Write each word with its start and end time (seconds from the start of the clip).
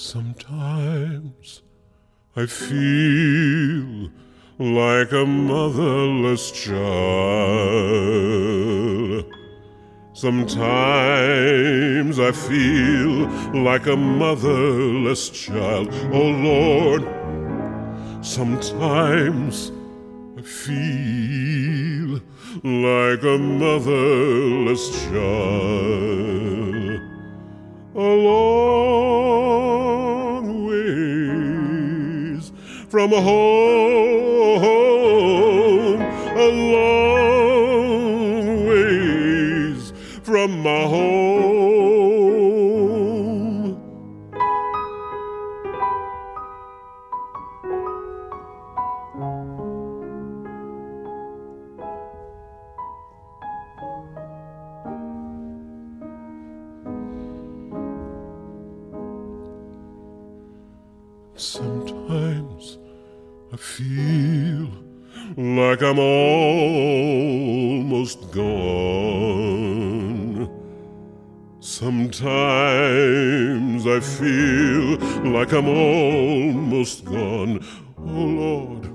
Sometimes 0.00 1.62
I 2.36 2.46
feel 2.46 4.12
like 4.60 5.10
a 5.10 5.26
motherless 5.26 6.52
child. 6.52 6.84
Sometimes 10.12 10.60
I 12.20 12.30
feel 12.30 13.26
like 13.60 13.88
a 13.88 13.96
motherless 13.96 15.30
child. 15.30 15.92
Oh 16.12 16.28
Lord, 16.30 17.02
sometimes 18.24 19.72
I 20.38 20.42
feel 20.42 22.20
like 22.62 23.24
a 23.24 23.36
motherless 23.36 24.90
child. 25.06 27.00
Oh, 27.96 28.00
a 28.00 28.14
long 28.14 29.27
from 32.88 33.12
a 33.12 33.20
home, 33.20 34.60
a 36.00 36.48
long 36.72 38.66
ways 38.66 39.92
from 40.22 40.62
my 40.62 40.82
home. 40.84 41.87
Sometimes 61.38 62.78
I 63.52 63.56
feel 63.56 64.68
like 65.36 65.82
I'm 65.82 66.00
almost 66.00 67.38
gone. 68.32 69.70
Sometimes 71.60 72.66
I 73.86 74.00
feel 74.00 74.98
like 75.32 75.52
I'm 75.52 75.68
almost 75.68 77.04
gone. 77.04 77.64
Oh 77.98 78.02
Lord. 78.42 78.90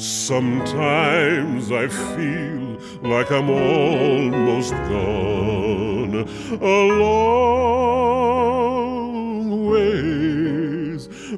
Sometimes 0.00 1.70
I 1.70 1.88
feel 1.88 2.78
like 3.02 3.30
I'm 3.30 3.50
almost 3.50 4.70
gone. 4.70 6.26
Oh, 6.62 6.88
A 6.88 6.88
long 6.98 8.37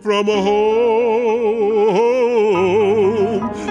ways 0.03 0.29
a 0.31 0.43
home. 0.43 1.91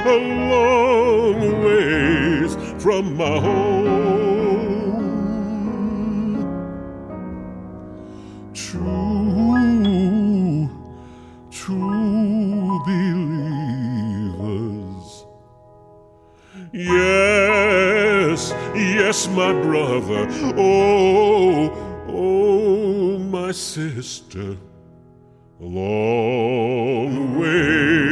A 0.06 0.16
long 0.52 1.64
ways 1.64 2.56
from 2.82 3.18
my 3.18 3.40
home. 3.40 3.90
True, 8.54 9.90
true 11.50 12.80
believers. 12.86 14.06
Yes, 16.72 18.54
yes, 18.76 19.28
my 19.30 19.52
brother. 19.52 20.28
Oh, 20.56 21.72
oh, 22.08 23.18
my 23.18 23.52
sister. 23.52 24.58
Long 25.62 27.38
way 27.38 28.09